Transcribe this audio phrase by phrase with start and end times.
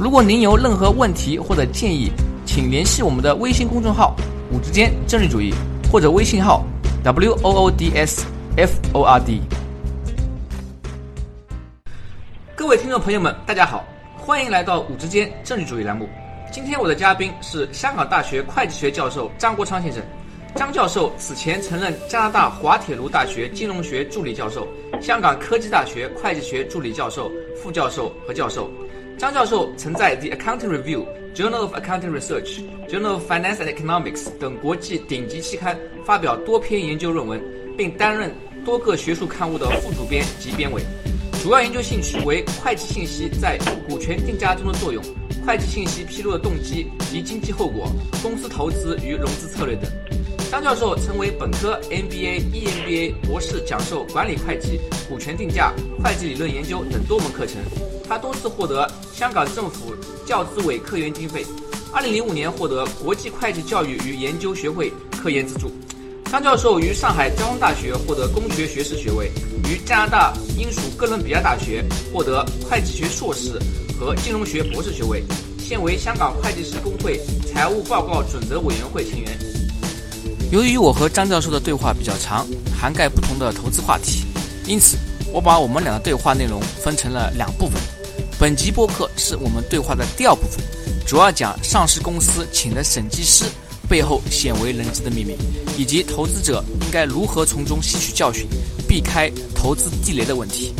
[0.00, 2.12] 如果您有任何问题或者建议，
[2.46, 4.14] 请联系我们的微信公众号
[4.52, 5.52] “五之间政治主义”
[5.90, 6.64] 或者微信号
[7.02, 8.24] “w o o d s
[8.56, 9.40] f o r d”。
[12.54, 13.84] 各位听众朋友们，大家好，
[14.16, 16.08] 欢迎来到“五之间政治主义”栏目。
[16.52, 20.00] 今天我的嘉宾是香港大学会计学教授张国昌先生。
[20.54, 24.66] 张教授此前曾任加拿大滑铁卢大学金融学助理教授、
[25.00, 27.28] 香港科技大学会计学助理教授、
[27.60, 28.70] 副教授和教授。
[29.18, 31.04] 张教授曾在《The Accounting Review》、
[31.34, 37.42] 《Journal of Accounting Research》、《Journal of Finance and Economics》等国际顶级期刊发表多篇研究论文，
[37.76, 38.32] 并担任
[38.64, 40.80] 多个学术刊物的副主编及编委。
[41.42, 45.02] 主要研究兴趣为会计信息在股权定价中的作用、
[45.44, 47.90] 会计信息披露的动机及经济后果、
[48.22, 49.90] 公司投资与融资策略等。
[50.50, 57.56] 张教授曾为本科、MBA、EMBA 博士讲授管理会计、股权定价、会计理论研究等多门课程。
[58.08, 59.94] 他多次获得香港政府
[60.26, 61.44] 教资委科研经费。
[61.92, 64.90] 二零零五年获得国际会计教育与研究学会
[65.22, 65.70] 科研资助。
[66.32, 69.30] 张教授于上海交通大学获得工学学士学位，
[69.68, 73.58] 于加拿大英属哥伦比亚大学获得会计学硕士
[74.00, 75.22] 和金融学博士学位，
[75.58, 79.38] 现为香港会计师工会财务报告准则委员会成员。
[80.50, 84.24] 由于我和张教授的对话比较长，涵盖不同的投资话题，
[84.66, 84.96] 因此
[85.30, 87.78] 我把我们俩的对话内容分成了两部分。
[88.40, 90.64] 本集播客是我们对话的第二部分，
[91.06, 93.44] 主要讲上市公司请的审计师
[93.90, 95.36] 背后鲜为人知的秘密，
[95.76, 98.48] 以及投资者应该如何从中吸取教训，
[98.88, 100.72] 避开投资地雷的问题。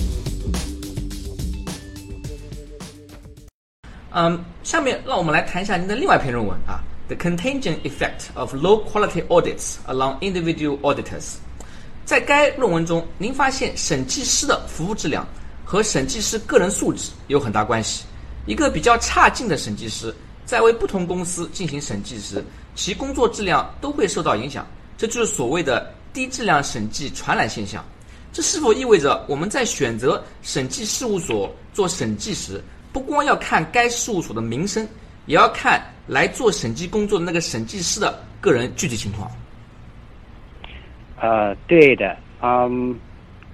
[4.15, 11.23] 嗯，下面让我们来谈一下您的另外一篇论文啊，《The Contagion Effect of Low Quality Audits Along Individual Auditors》。
[12.05, 15.27] 在该论文中，您发现审计师的服务质量。
[15.65, 18.05] 和审计师个人素质有很大关系。
[18.47, 20.15] 一个比较差劲的审计师，
[20.47, 22.43] 在为不同公司进行审计时，
[22.75, 24.67] 其工作质量都会受到影响。
[24.97, 27.85] 这就是所谓的低质量审计传染现象。
[28.33, 34.89] 这是否意味着我们在选择审计事务所做审计时，不光要看该事务所的名声，
[35.29, 39.31] 也要看来做审计工作的那个审计师的个人具体情况？
[41.21, 42.99] 呃，对的，嗯，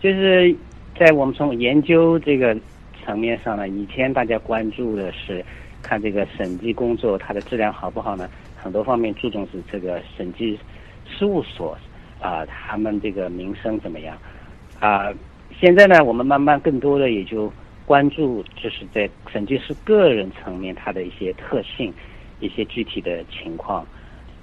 [0.00, 0.56] 就是。
[0.96, 2.56] 在我们从研究这个
[3.04, 5.44] 层面上呢，以前大家关注的是
[5.82, 8.30] 看这个审计工作它的质量好不好呢？
[8.56, 10.56] 很多方面注重是这个审计
[11.04, 11.76] 事务所
[12.20, 14.16] 啊，他们这个名声怎么样
[14.78, 15.12] 啊？
[15.58, 17.52] 现在呢，我们慢慢更多的也就
[17.86, 21.92] 关注就是在审计师个人层面他的一些特性、
[22.40, 23.86] 一些具体的情况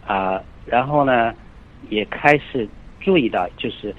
[0.06, 1.34] 啊，然后呢，
[1.90, 2.68] 也开始
[3.00, 3.94] 注意到就是。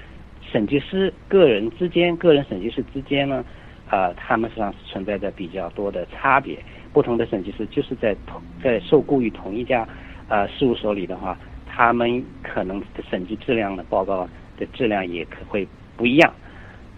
[0.51, 3.43] 审计师个人之间，个人审计师之间呢，
[3.89, 6.55] 啊，他们实际上是存在着比较多的差别。
[6.91, 9.87] 不同的审计师就是在同在受雇于同一家
[10.27, 14.29] 呃事务所里的话，他们可能的审计质量的报告
[14.59, 15.67] 的质量也可会
[15.97, 16.31] 不一样。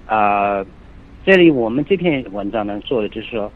[0.06, 0.66] 啊，
[1.26, 3.52] 这里我们这篇文章呢做的就是说，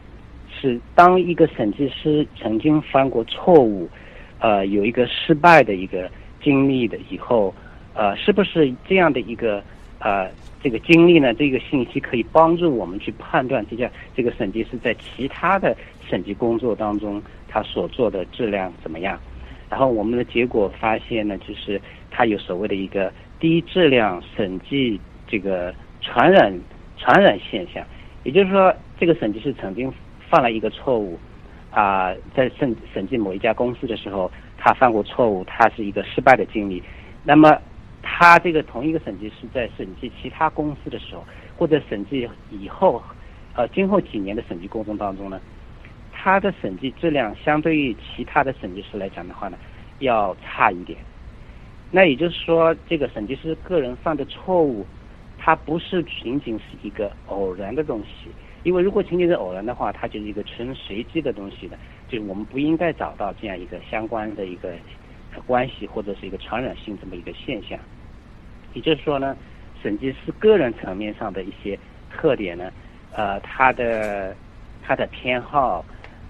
[0.60, 3.88] 是当一个审计师曾经犯过错误，
[4.40, 6.10] 呃，有一个失败的一个
[6.42, 7.54] 经历的以后，
[7.94, 9.62] 呃，是不是这样的一个。
[10.02, 10.30] 呃，
[10.62, 15.76] 这个经历呢，这个信息可以帮助我们去判断这家这个审计师在其他的
[16.08, 19.20] 审计工作当中他所做的质量怎么样。
[19.68, 21.78] 然后我们的结果发现呢，就是
[22.10, 24.98] 他有所谓的一个低质量审计
[25.28, 26.50] 这个传染
[27.00, 27.84] 传染现象。
[28.22, 29.92] 也就是说，这个审计师曾经
[30.28, 31.18] 犯了一个错误
[31.70, 36.82] 啊，在审审计某一家公司的时候，他犯过错误，他是一个失败的经历。
[37.24, 37.56] 那么
[38.02, 41.24] 他这个同一个审计师在审计其他公司的时候，
[41.56, 43.02] 或者审计以后，
[43.54, 45.40] 呃，今后几年的审计过程当中呢，
[46.12, 49.56] 他的审计质量相对于其他的审计师来讲的话呢，
[50.00, 50.98] 要差一点。
[51.90, 54.86] 那也就是说，这个审计师个人犯的错误，
[55.42, 58.30] 它不是仅仅是一个偶然的东西，
[58.62, 61.76] 因为如果仅仅是偶然的话，它就是一个纯随机的东西的，
[62.08, 64.72] 就是我们不应该找到这样一个相关的一个。
[65.46, 67.78] 关系或者是一个传染性这么一个现象，
[68.74, 69.36] 也就是说呢，
[69.80, 71.78] 审计师个人层面上的一些
[72.10, 72.68] 特点呢，
[73.12, 74.34] 呃，他的
[74.82, 75.84] 他的偏好，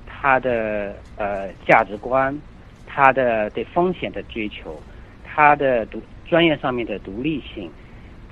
[0.06, 2.38] 他的呃价值观，
[2.86, 4.78] 他的对风险的追求，
[5.24, 7.72] 他的独专业上面的独立性，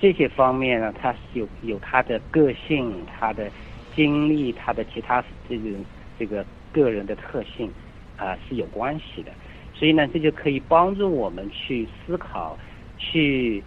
[0.00, 3.50] 这些方面呢，他是有有他的个性，他的
[3.94, 5.70] 经历，他的其他这个
[6.18, 7.70] 这个个人的特性
[8.16, 9.32] 啊是有关系的。
[9.74, 12.56] 所以呢，这就可以帮助我们去思考，
[12.96, 13.62] 去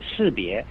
[0.00, 0.64] 识别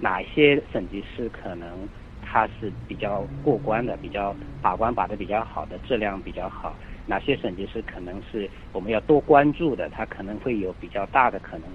[0.00, 1.88] 哪些审计师可能
[2.22, 6.72] 他是比较过关的，比较把关把的比较好的，质量比较好；
[7.06, 11.68] 哪些审计师可能是我们要多关注的，他可能会有比较大的可能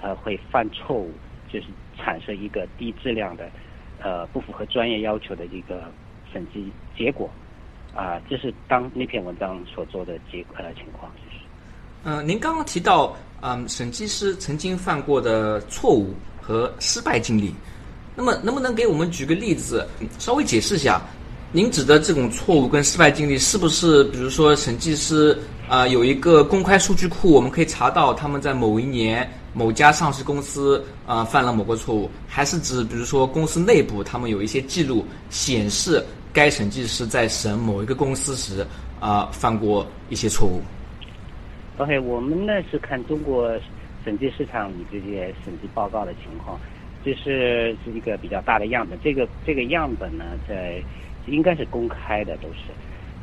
[0.00, 1.12] 呃会犯错误，
[1.52, 1.66] 就是
[1.96, 3.50] 产生一个低质量的
[4.02, 5.84] 呃不符合专业要求的一个
[6.32, 7.28] 审计结果
[7.94, 11.10] 啊，这是当那篇文章所做的结呃情况。
[12.04, 17.52] 嗯，您刚刚提到，嗯，审计师曾经犯过的错误和失败经历，
[18.14, 19.86] 那么能不能给我们举个例子，
[20.18, 21.02] 稍微解释一下？
[21.50, 25.36] 您指的这种错误跟失败经历，是不是比如说审计师
[25.66, 38.64] 啊有一个公开数据库，我们可以查到他们在某一年某家上市公司啊犯了某个错误，还是指比如说公司内部他们有一些记录显示该审计师在审某一个公司时
[39.00, 40.60] 啊犯过一些错误
[41.78, 43.50] ？OK，我们呢是看中国
[44.04, 46.60] 审计市场里这些审计报告的情况，
[47.04, 48.98] 这是是一个比较大的样本。
[49.02, 50.80] 这个这个样本呢，在
[51.26, 52.70] 应该是公开的，都是。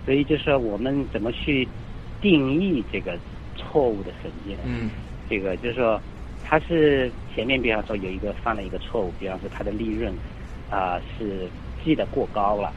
[0.06, 1.68] 所以就是说，我们怎么去
[2.22, 3.18] 定义这个
[3.56, 4.60] 错误的审计呢？
[4.66, 4.90] 嗯。
[5.28, 6.00] 这个就是说，
[6.48, 10.14] 它是前面比方说有一个犯了一个错误，比方说它的利润
[10.70, 11.50] 啊是
[11.84, 12.72] 记得过高了，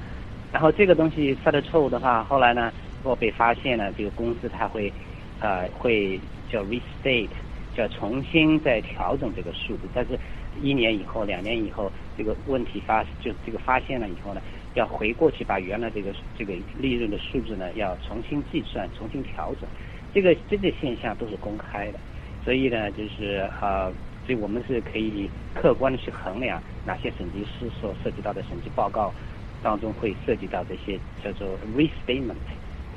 [0.50, 2.72] 然后这个东西犯的错误的话，后来呢，
[3.02, 4.92] 如果被发现了，这个公司它会。
[5.40, 6.20] 呃，会
[6.50, 7.30] 叫 restate，
[7.72, 10.18] 叫重新再调整这个数字，但是
[10.60, 14.42] 一年以后、两年以后，这个问题发就这个发现了以后呢，
[14.74, 19.68] 要回过去把原来这个这个利润的数字呢，要重新计算、重新调整，
[20.12, 22.00] 这个这个现象都是公开的，
[22.48, 23.92] 所以呢，就是呃，
[24.24, 29.12] 所以我们是可以客观的去衡量哪些审计师所涉及到的审计报告
[29.62, 31.46] 当中会涉及到这些叫做
[31.76, 32.32] restatement，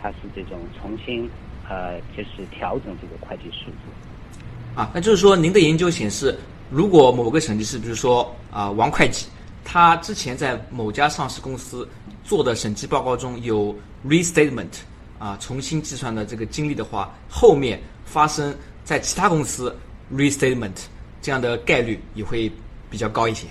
[0.01, 1.29] 它是这种重新。
[1.67, 4.73] 呃，就是调整这个会计数字。
[4.73, 6.33] 啊，那就是说，您的研究显示，
[6.69, 9.27] 如果某个审计师，比如说啊王会计，
[9.65, 11.85] 他之前在某家上市公司
[12.23, 13.75] 做的审计报告中有
[14.07, 14.79] restatement
[15.19, 19.75] 啊重新计算的这个经历的话，后面发生在其他公司
[20.13, 20.87] restatement
[21.21, 22.51] 这样的概率也会
[22.89, 23.47] 比较高一些。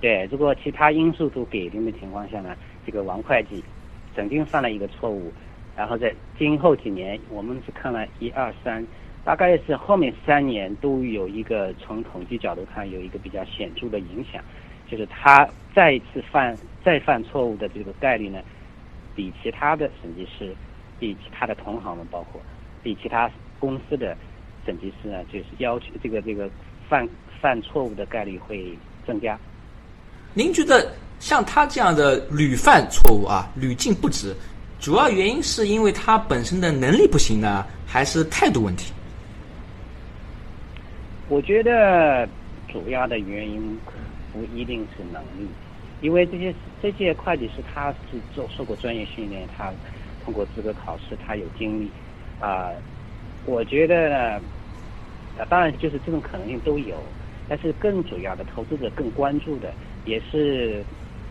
[0.00, 2.56] 对，如果其他因素都给定的情况下呢，
[2.86, 3.62] 这个王会计
[4.14, 5.32] 曾经犯了一个错误。
[5.76, 8.84] 然后在今后几年，我们是看了一二三，
[9.24, 14.42] 大概是后面三年都有一个从统计角度看有一个比较显著的影响，
[14.90, 16.54] 就是他再一次犯
[16.84, 18.40] 再犯错误的这个概率呢，
[19.14, 20.54] 比其他的审计师，
[20.98, 22.40] 比其他的同行们包括，
[22.82, 24.16] 比其他公司的
[24.64, 26.48] 审计师呢，就是要求这个这个
[26.88, 27.08] 犯
[27.40, 28.76] 犯错误的概率会
[29.06, 29.38] 增加。
[30.34, 34.34] 您觉得像他这样的屡犯错误啊，屡禁不止？
[34.78, 38.92] 主要原因是因为他本身的能力不行呢，还是态度问题？
[41.28, 42.28] 我觉得
[42.68, 43.78] 主要的原因
[44.32, 45.48] 不一定是能力，
[46.00, 49.72] 因为这些这些会计师他是做受过专业训练，他
[50.24, 51.90] 通过资格考试，他有经历
[52.40, 52.70] 啊。
[53.42, 54.42] 我觉得
[55.36, 57.14] 啊，当然就是这种可能性都有，
[57.46, 60.86] 但是更主要的投资者更关注的，也是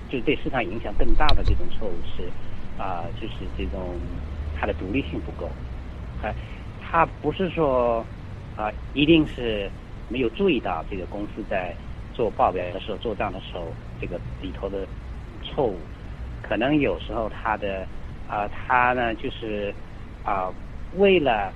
[0.08, 2.34] 就对市场影响更大的这种错误是。
[2.76, 4.02] 啊，就是这种，
[4.54, 5.54] 它的独立性不够，
[6.16, 6.34] 啊，
[6.78, 8.08] 他不是说
[8.54, 9.70] 啊，一定是
[10.08, 11.78] 没有注意到这个公司在
[12.14, 14.88] 做报表的时候、做账的时候，这个里头的
[15.42, 15.90] 错误，
[16.42, 17.86] 可能有时候他的
[18.24, 19.76] 啊，他呢就是
[20.22, 20.50] 啊，
[20.92, 21.54] 为了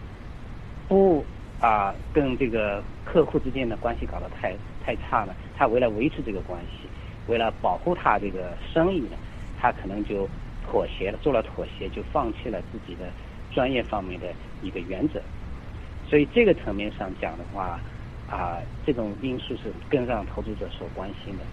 [0.88, 1.24] 不
[1.60, 6.88] 啊跟这个客户之间的关系搞得太太差了，他为了维持这个关系，
[7.28, 9.18] 为了保护他这个生意呢，
[9.60, 10.28] 他可能就。
[10.66, 13.12] 妥协了，做了妥协，就放弃了自己的
[13.52, 14.28] 专业方面的
[14.62, 15.22] 一个原则。
[16.10, 17.78] 所以这个层面上讲的话，
[18.32, 21.44] 啊，这种因素是更让投资者所关心的。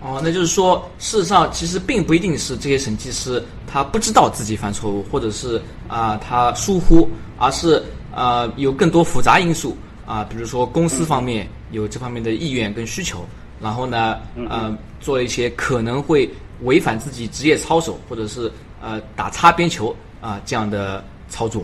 [0.00, 7.08] 哦，那就是说，事实上其实并不一定是这些审计师他不知道自己犯错误，或者是啊他疏忽，
[7.38, 7.82] 而是
[8.14, 13.24] 啊有更多复杂因素啊，比如说公司方面有这方面的意愿跟需求，
[13.60, 16.28] 然后呢，呃，做一些可能会。
[16.62, 21.62] 违反自己职业操守，或者是呃打擦边球啊这样的操作。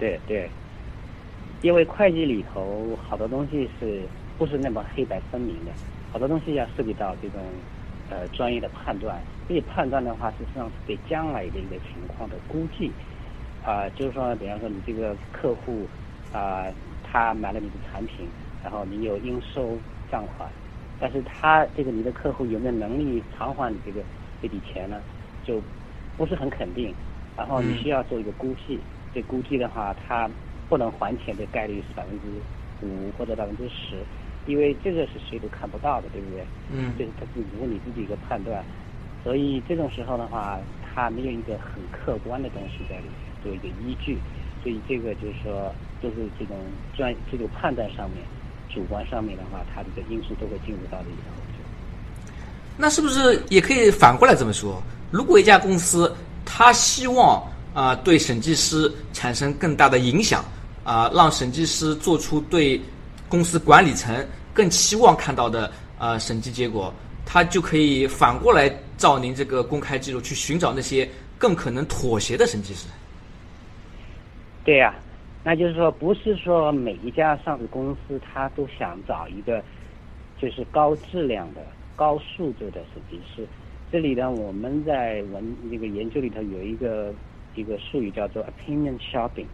[0.00, 0.50] 对对，
[1.60, 4.00] 因为会计里头好多东西是
[4.38, 5.70] 不是那么黑白分明的，
[6.14, 7.40] 好多东西要涉及到这种
[8.08, 9.20] 呃专业的判断。
[9.48, 12.92] 这些判断的话，实际上是对将来的一个情况的估计。
[13.64, 15.88] 啊，就是说，比方说你这个客户
[16.32, 16.66] 啊，
[17.02, 18.28] 他买了你的产品，
[18.62, 19.76] 然后你有应收
[20.08, 20.48] 账款，
[21.00, 24.00] 但是他这个你的客户有没有能力偿还你这个
[24.40, 25.00] 这笔钱呢？
[25.44, 25.60] 就
[26.16, 26.94] 不是很肯定。
[27.36, 28.78] 然后你需要做一个估计，
[29.12, 30.30] 这估计的话，他
[30.68, 33.96] 不能还钱的概率是百分之五或者百分之十，
[34.46, 36.44] 因为这个是谁都看不到的，对不对？
[36.72, 36.92] 嗯。
[36.98, 38.64] 这是他自己你自己一个判断，
[39.22, 40.58] 所以这种时候的话，
[40.94, 43.12] 他没有一个很客观的东西在里面。
[43.44, 44.16] 做一个依据，
[44.62, 45.70] 所以这个就是说，
[46.02, 46.56] 就是这种
[46.96, 48.24] 专这个判断上面，
[48.74, 52.34] 主观上面的话，他这个因素都会进入到里头。
[52.78, 54.82] 那是不是也可以反过来这么说？
[55.10, 56.10] 如果一家公司
[56.42, 60.42] 他希望啊对审计师产生更大的影响
[60.84, 62.80] 啊，让审计师做出对
[63.34, 64.14] 公司管理层
[64.52, 66.94] 更期望看到的呃审计结果，
[67.26, 72.86] 他就可以反过来照您这个公开记录去寻找那些更可能妥协的审计师。
[74.64, 74.94] 对呀，
[75.42, 79.60] 那就是说，不是说每一家上市公司他都想找一个
[80.40, 81.60] 就是高质量的、
[81.96, 83.44] 高素质的审计师。
[83.90, 87.12] 这里呢，我们在文那个研究里头有一个
[87.56, 89.46] 一个术语叫做 opinion shopping，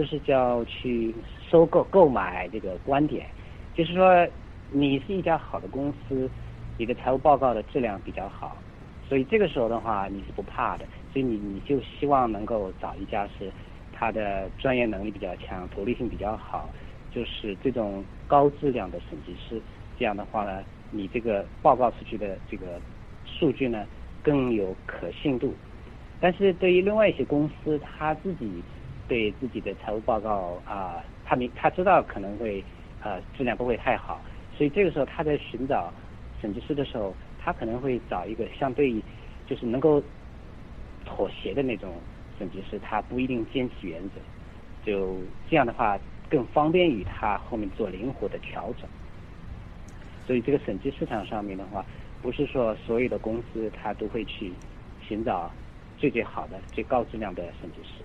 [0.00, 1.14] 就是叫去
[1.50, 3.26] 收购、购买这个观点。
[3.74, 4.26] 就是说，
[4.72, 6.26] 你是一家好的公司，
[6.78, 8.56] 你的财务报告的质量比较好，
[9.06, 13.52] 所以这个时候的话你是不怕的，所以你你就希望能够找一家是。
[13.92, 16.70] 他的专业能力比较强，独立性比较好，
[17.12, 19.60] 就是这种高质量的审计师。
[19.98, 22.80] 这样的话呢，你这个报告出去的这个
[23.26, 23.86] 数据呢
[24.22, 25.52] 更有可信度。
[26.18, 28.62] 但是对于另外一些公司，他自己
[29.10, 32.62] 对自己的财务报告啊，他明他知道可能会
[33.02, 34.20] 呃质量不会太好，
[34.56, 35.92] 所以这个时候他在寻找
[36.40, 37.12] 审计师的时候，
[37.42, 39.02] 他可能会找一个相对
[39.48, 40.00] 就是能够
[41.04, 41.92] 妥协的那种。
[42.38, 44.16] 审计师他不一定坚持原则，
[44.82, 45.14] 就
[45.50, 45.98] 这样的话
[46.30, 48.88] 更方便于他后面做灵活的调整。
[50.26, 51.84] 所以这个审计市场上面的话，
[52.22, 54.50] 不是说所有的公司他都会去
[55.02, 55.50] 寻找
[55.98, 58.02] 最最好的、最高质量的审计师。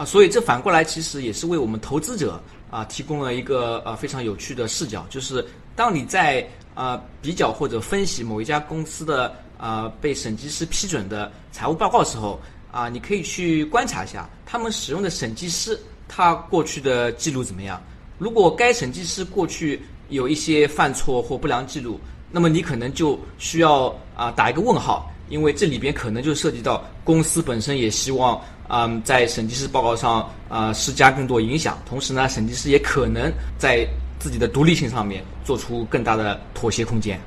[0.00, 12.40] 啊，所以这反过来其实也是为我们投资者啊提供了一个呃非常有趣的视角，就是当你在啊比较或者分析某一家公司的啊被审计师批准的财务报告时候。
[12.72, 15.76] 啊，你可以去观察一下他们使用的审计师，
[16.06, 17.82] 他过去的记录怎么样？
[18.16, 21.98] 如果该审计师过去有一些犯错或不良记录，
[22.30, 28.40] 那么你可能就需要啊打一个问号，因为这里边可能就涉及到公司本身也希望
[28.70, 33.84] 啊在审计师报告上啊施加更多影响，同时呢，审计师也可能在
[34.18, 37.18] 自己的独立性上面做出更大的妥协空间。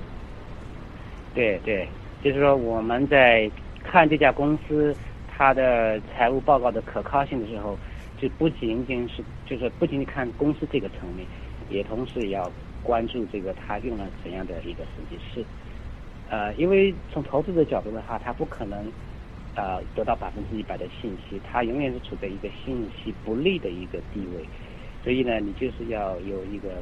[1.36, 1.88] 对对，
[2.24, 3.52] 就是说我们在
[3.84, 4.96] 看这家公司。
[5.36, 7.76] 它的财务报告的可靠性的时候，
[8.22, 11.26] 就不仅仅是就是不仅仅看公司这个层面，
[11.72, 12.50] 也同时也要
[12.84, 15.44] 关注这个他用了怎样的一个审计师。
[16.30, 18.86] 呃，因为从投资者角度的话，他不可能
[19.56, 24.46] 呃得到百分之一百的信息，他永远是处在一个信息不利的一个地位。
[25.04, 26.82] 所以呢，你就是要有一个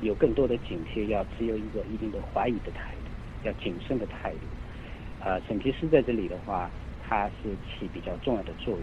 [0.00, 4.38] 有更多的警惕，要持有一个一定的怀疑的态度，要谨慎的态度。
[5.20, 6.70] 呃，审计师在这里的话。
[7.06, 8.82] 他是起比较重要的作用，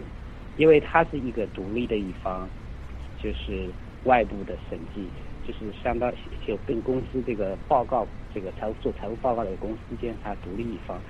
[0.56, 2.48] 因为他是一个独立的一方，
[3.20, 3.68] 就是
[4.04, 5.08] 外部的审计，
[5.44, 6.10] 就是相当
[6.46, 11.00] 就跟公司这个报告这个财务做财务报告的公司之间，他独立一方。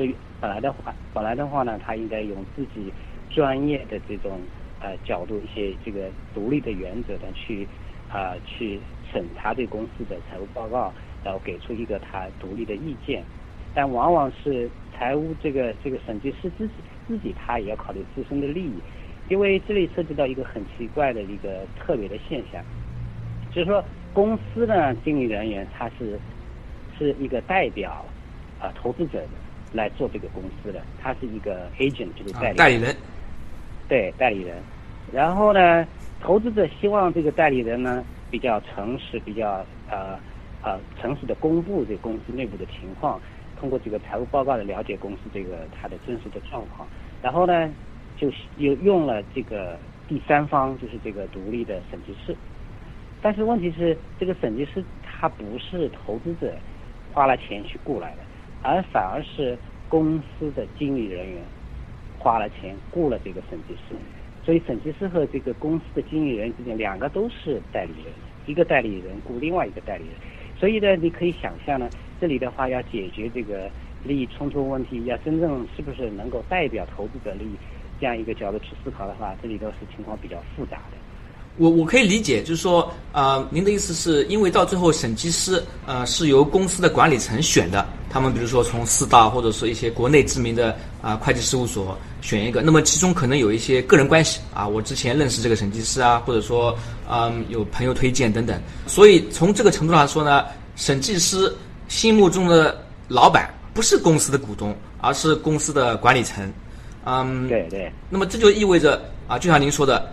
[0.00, 2.90] 所以本来的话，本来的话呢，他应该用自己
[3.28, 4.40] 专业的这种
[4.80, 7.68] 呃角度，一些这个独立的原则呢，去
[8.10, 8.80] 啊去
[9.12, 10.90] 审查这公司的财务报告，
[11.22, 13.22] 然后给出一个他独立的意见，
[13.74, 14.70] 但往往是。
[14.96, 16.74] 财务这个这个审计师自己
[17.08, 18.74] 自己他也要考虑自身的利益，
[19.30, 22.62] 因为这里涉及到一个很奇怪的一个特别的现象，
[23.50, 26.18] 就是说公司呢经理人员他是
[26.98, 28.04] 是一个代表
[28.60, 29.28] 啊投资者的
[29.72, 32.96] 来做这个公司的，他是一个 agent 就是代理代理人，
[33.88, 34.56] 对代理人，
[35.12, 35.86] 然后呢
[36.20, 40.18] 投资者希望这个代理人呢比较诚实，比较呃
[40.62, 43.20] 呃诚实的公布这公司内部的情况。
[43.58, 46.88] 通过这个财务报告来了解公司这个它的真实的状况，
[47.20, 47.70] 然后呢，
[48.16, 52.34] 就又用了这个第三方，就是这个独立的审计师。
[53.20, 56.54] 但是问题是，这个审计师他不是投资者
[57.12, 58.22] 花了钱去雇来的，
[58.62, 61.42] 而反而是公司的经理人员
[62.18, 63.94] 花了钱雇了这个审计师。
[64.42, 68.12] 所以审计师和这个公司的经理人之间，两个都是代理人，
[68.46, 70.14] 一个代理人雇另外一个代理人。
[70.58, 71.88] 所以呢，你可以想象呢，
[72.20, 73.70] 这里的话要解决这个
[74.02, 77.56] 利益冲突问题，要真正是不是能够代表投资者利益
[78.00, 80.96] 这样一个角度去思考的话，这里都是情况比较复杂的。
[81.60, 96.74] 我我可以理解，就是说，呃，您的意思是因为到最后审计师，呃，是由公司的管理层选的，他们比如说从四大或者说一些国内知名的啊会计事务所选一个，那么其中可能有一些个人关系啊，我之前认识这个审计师啊，或者说，
[97.10, 101.54] 嗯，有朋友推荐等等，所以从这个程度上说呢，审计师
[101.88, 106.50] 心目中的老板不是公司的股东，而是公司的管理层，
[107.04, 108.98] 嗯，对对，那么这就意味着
[109.28, 110.10] 啊，就像您说的。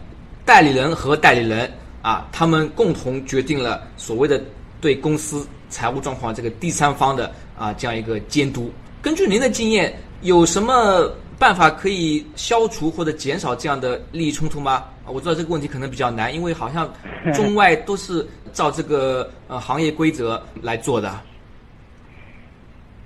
[0.47, 1.69] 代理人和代理人
[2.01, 4.41] 啊，他们共同决定了所谓的
[4.79, 8.71] 对公司财务状况这个第三方的啊这样一个监督。
[9.01, 14.85] 根据您的经验，有什么办法可以消除或者减少这样的利益冲突吗？
[15.05, 16.89] 啊，我知道这个问题可能比较难，因为好像
[17.35, 21.13] 中外都是照这个呃行业规则来做的。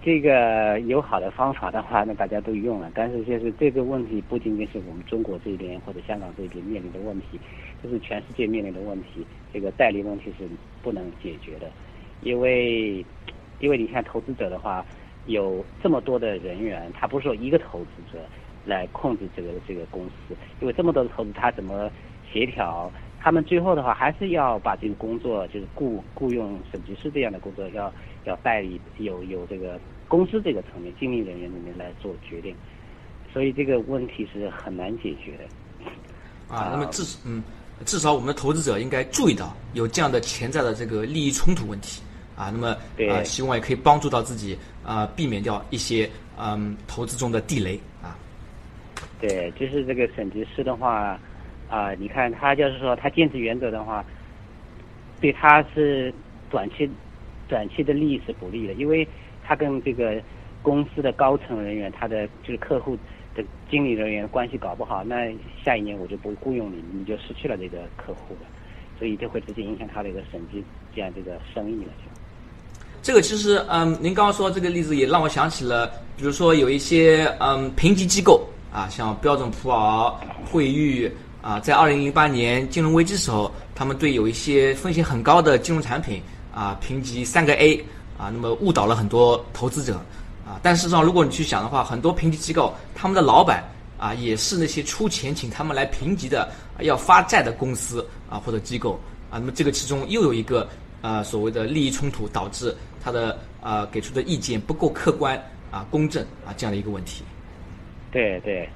[0.03, 2.91] 这个有好的方法的话，那大家都用了。
[2.95, 7.39] 但是就是这个问题不仅仅是我们中国这边或者香港这边面临的问题，
[7.83, 9.23] 这是全世界面临的问题。
[9.53, 10.49] 这个代理问题是
[10.81, 11.69] 不能解决的，
[12.23, 13.05] 因为
[13.59, 14.83] 因为你看投资者的话，
[15.27, 18.17] 有这么多的人员，他不是说一个投资者
[18.65, 21.91] 来控制这个这个公司，因为这么多的投资，他怎么
[22.33, 22.91] 协调？
[23.19, 27.93] 他们最后的话还是要把这个工作，就是雇雇佣审计师这样的工作要。
[28.25, 32.55] 要代理有有这个公司这个层面经理人员里面来做决定，
[33.33, 35.43] 所以这个问题是很难解决的。
[36.53, 37.41] 啊，那么至嗯
[37.85, 42.01] 至少我们的投资者应该注意到有这样的潜在的这个利益冲突问题
[42.35, 42.75] 啊，那么
[43.09, 48.15] 啊希望也可以帮助到自己啊避免掉一些嗯投资中的地雷啊。
[49.19, 51.19] 对，就是这个审计师的话
[51.69, 54.05] 啊，你看他就是说他坚持原则的话，
[55.19, 56.13] 对他是
[56.49, 56.89] 短期。
[57.51, 59.05] 短期的利益是不利的，因为
[59.43, 60.23] 他跟这个
[60.61, 62.97] 公司的高层人员，他的就是客户
[63.35, 65.29] 的经理人员关系搞不好，那
[65.61, 68.47] 下一年我就不雇佣你，你就失去了这个客户了，
[68.97, 70.63] 所以这会直接影响他的一个审计
[70.95, 71.91] 这样这个生意了。
[72.01, 72.09] 就
[73.01, 80.09] 这个其实，嗯，您刚刚说这个例子也让我想起了，比如说有一些嗯评级机构啊，像标准普尔、
[80.45, 86.21] 惠誉啊，在二零零八年金融危机时候，他们对有一些风险很高的金融产品。
[86.53, 87.77] 啊，评级三个 A，
[88.17, 89.95] 啊，那么误导了很多投资者，
[90.45, 93.63] 啊，但事实上，如果你去想的话，很多评级机构他们的老板
[93.97, 100.67] 啊，也是那些出钱请他们来评级的要发债的公司啊或者机构啊，那么这个其中又有一个
[101.01, 107.23] 呃所谓的利益冲突，导致他的呃给出的意见不够客观啊公正啊这样的一个问题。
[108.11, 108.67] 对对，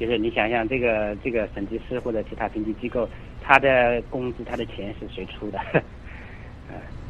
[0.00, 3.06] 就是你想想这个这个审计师或者其他评级机构，
[3.42, 5.58] 他的工资他的钱是谁出的？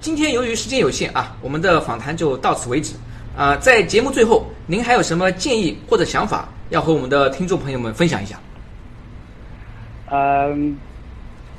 [0.01, 2.95] 今天由于时间有限啊，我们的访谈就到此为止。
[3.37, 8.39] 啊，在节目最后，您还有什么建议或者想法要和我们的听众朋友们分享一下？
[10.11, 10.77] 嗯，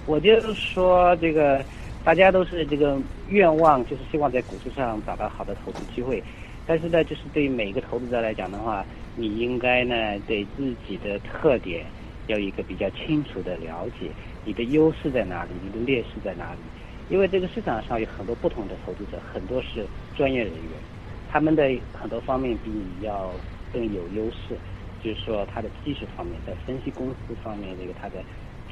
[0.06, 1.64] 我就是说，这个
[2.04, 2.98] 大家都是这个
[3.30, 6.22] 愿望，就是希望在股市上找到好的投资机会。
[6.66, 9.96] 但是呢，就是对于每个投资者来讲的话，你应该呢
[10.28, 11.86] 对自己的特点
[12.28, 14.08] 要有一个比较清楚的了解，
[14.46, 16.60] 你的优势在哪里，你的劣势在哪里。
[17.10, 20.80] 因为这个市场上有很多不同的投资者，很多是专业人员，
[21.28, 23.34] 他们的很多方面比你要
[23.74, 24.56] 更有优势，
[25.02, 28.24] 就是说他的技术方面，在分析公司方面，这个他的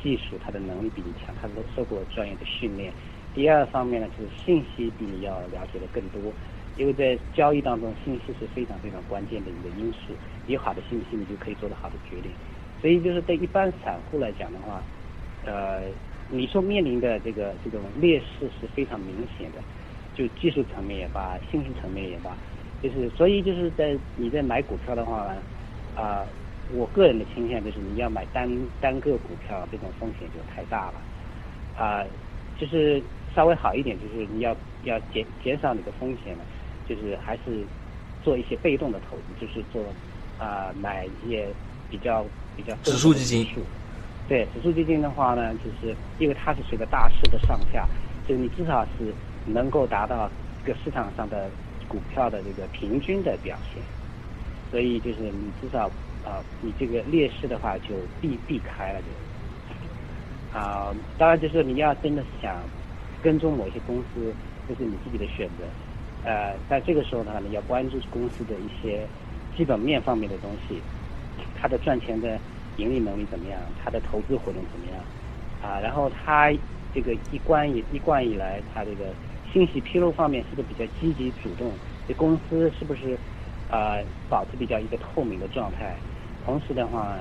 [0.02, 2.94] 技术、他的能力比你强，他都受过专业的训练。
[3.34, 6.32] 第二方面呢，就是信息比你要了解的更多，
[6.76, 10.14] 因为在交易当中，信息是非常非常关键的一个因素。
[10.46, 12.32] 有好的信息，你就可以做得好的决定。
[12.80, 14.84] 所以就是对一般散户来讲的话，
[15.44, 15.92] 呃。
[16.30, 19.62] 你所面临的这个这种劣势是非常明显的，
[20.14, 22.36] 就技术层面也罢，信息层面也罢，
[22.84, 25.34] 就是所以就是在你在买股票的话，
[25.96, 26.26] 啊，
[26.74, 28.50] 我个人的倾向就是你要买单
[28.82, 31.02] 单个股票，这种风险就太大了，
[31.76, 32.04] 啊，
[32.60, 33.02] 就是
[33.34, 36.44] 稍微好一点，就是你要要减减少你的风险了，
[36.88, 37.66] 就是还是
[38.22, 39.86] 做一些被动的投资，就是做
[40.38, 41.48] 啊买一些
[41.90, 43.48] 比较比较指数基金。
[44.28, 47.88] 对指数基金的话呢，就是因为它是随着大势的上下，
[48.28, 49.14] 就是你至少是
[49.46, 50.30] 能够达到
[50.66, 51.50] 这个市场上的
[51.88, 53.82] 股票的这个平均的表现，
[54.70, 55.90] 所以就是你至少
[56.26, 59.08] 啊，你这个劣势的话就避避开了就
[60.52, 62.62] 啊，当然就是你要真的是想
[63.22, 64.36] 跟踪某些公司，
[64.68, 65.64] 这是你自己的选择，
[66.24, 69.08] 呃，在这个时候呢，你要关注公司的一些
[69.56, 70.82] 基本面方面的东西，
[71.56, 72.38] 它的赚钱的。
[72.78, 73.60] 盈利能力怎么样？
[73.84, 75.04] 他的投资活动怎么样？
[75.62, 76.52] 啊，然后他
[76.94, 79.06] 这个一贯以一贯以来，他这个
[79.52, 81.72] 信息披露方面是不是比较积极主动？
[82.08, 83.18] 这公司是不是
[83.70, 85.96] 呃保持比较一个透明的状态？
[86.46, 87.18] 同时的话，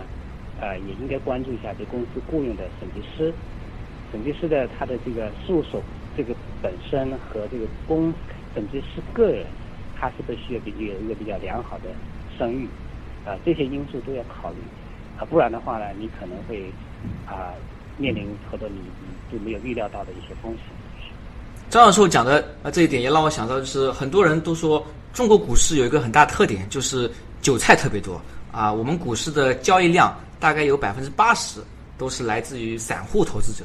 [0.60, 3.32] 呃也应该关注一下这公司雇佣的审计师，
[4.12, 5.82] 审计师的他的这个事务所
[6.16, 8.12] 这个本身和这个公
[8.54, 9.46] 审计师个人，
[9.98, 11.90] 他是不是需要比有一个比较良好的
[12.38, 12.68] 声誉？
[13.24, 14.58] 啊，这些因素都要考虑，
[15.18, 16.70] 啊，不然的话呢，你可能会
[17.26, 17.52] 啊
[17.98, 20.62] 面临很多你你就没有预料到的一些风险。
[21.68, 27.10] 张教授讲的啊这一点也让我想到，就是很多人都说中国股市有一个很大特点，就是
[27.42, 28.20] 韭菜特别多
[28.52, 28.72] 啊。
[28.72, 31.60] 我们股市的交易量大概有百分之八十
[31.98, 33.64] 都是来自于散户投资者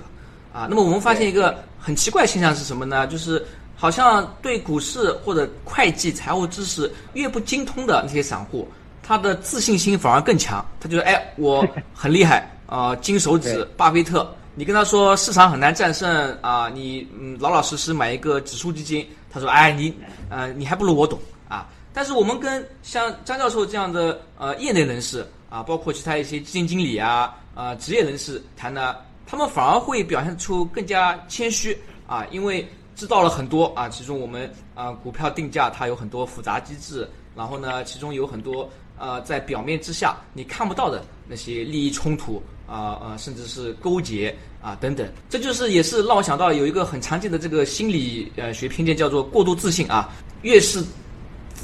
[0.52, 0.68] 啊。
[0.70, 3.06] 那么我们发现一个很奇怪现象是什么呢？
[3.08, 8.68] 就是好像对股市或者会计、财务知识越不精通的那些散户。
[9.04, 14.34] 他的自信心反而更强，他觉得哎， 我很厉害啊，金手指巴菲特。
[14.54, 19.94] 你跟他说市场很难战胜啊，你嗯老老实实买一个指数基金，他说哎你
[20.30, 21.70] 呃你还不如我懂啊。
[21.94, 38.70] 但是我们跟像张教授这样的呃业内人士啊，包括其他一些基金经理啊啊职业人士谈呢，他们反而会表现出更加谦虚啊，因为知道了很多啊，其中我们啊股票定价它有很多复杂机制，然后呢其中有很多。
[39.02, 50.14] 呃，在表面之下你看不到的那些利益冲突啊啊，甚至是勾结啊等等，这就是也是让我想到有一个很常见的这个心理呃学偏见，叫做过度自信啊。
[50.44, 50.84] 越是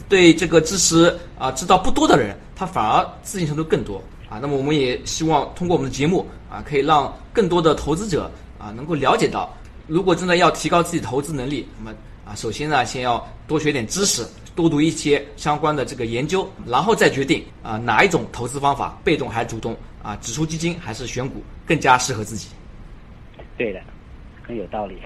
[0.10, 4.40] 对这个知识啊知道不多的人，他反而自信程度更多啊。
[4.42, 11.96] 那么我们也希望通过我们的节目啊，可以让更多的投资者啊能够了解到，如果真的要提高自己投资能力，那么
[12.26, 14.26] 啊首先呢，先要多学点知识。
[14.58, 22.48] 多读一些相关的这个研究，然后再决定啊哪一种投资方法，被动还是主动啊，指数基金还是选股更加适合自己。
[23.56, 23.80] 对的，
[24.42, 24.98] 很有道理。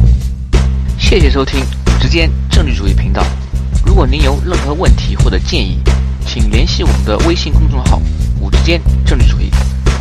[1.00, 3.24] 谢谢收听五之间政治主义频道。
[3.86, 5.78] 如果您有任何问题或者建议，
[6.26, 7.98] 请联系我们的微信公众号
[8.38, 9.48] “五之间政治主义”，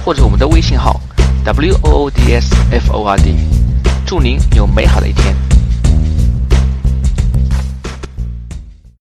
[0.03, 0.99] 或者我们的微信号
[1.45, 3.33] “w o o d s f o r d”。
[4.05, 5.33] 祝您有美好的一天。